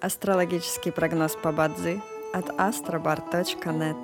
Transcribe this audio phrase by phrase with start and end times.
[0.00, 3.96] Астрологический прогноз по Бадзи от astrobar.net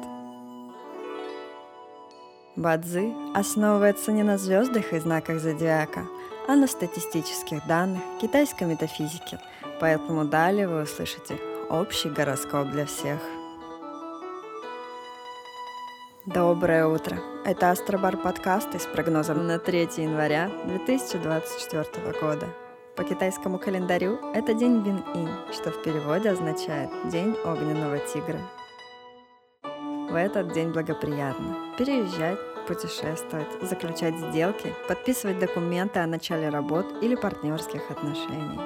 [2.56, 6.06] Бадзи основывается не на звездах и знаках зодиака,
[6.48, 9.38] а на статистических данных китайской метафизики,
[9.80, 11.38] поэтому далее вы услышите
[11.68, 13.18] общий гороскоп для всех.
[16.26, 17.18] Доброе утро!
[17.44, 22.69] Это Астробар подкасты с прогнозом на 3 января 2024 года.
[22.96, 28.40] По китайскому календарю это день Бин-Инь, что в переводе означает «День огненного тигра».
[30.10, 37.90] В этот день благоприятно переезжать, путешествовать, заключать сделки, подписывать документы о начале работ или партнерских
[37.90, 38.60] отношений.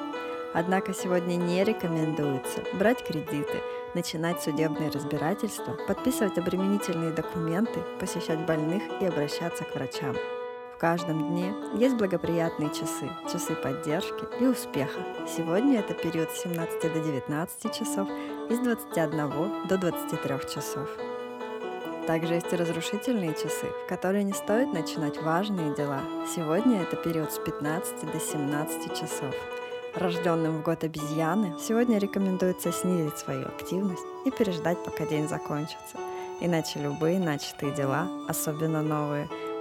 [0.55, 3.61] Однако сегодня не рекомендуется брать кредиты,
[3.95, 10.17] начинать судебные разбирательства, подписывать обременительные документы, посещать больных и обращаться к врачам.
[10.75, 15.01] В каждом дне есть благоприятные часы, часы поддержки и успеха.
[15.25, 18.09] Сегодня это период с 17 до 19 часов
[18.51, 20.89] и с 21 до 23 часов.
[22.09, 26.01] Также есть и разрушительные часы, в которые не стоит начинать важные дела.
[26.35, 29.35] Сегодня это период с 15 до 17 часов.
[29.95, 35.99] Рожденным в год обезьяны сегодня рекомендуется снизить свою активность и переждать, пока день закончится.
[36.41, 39.29] Иначе любые начатые дела, особенно новые,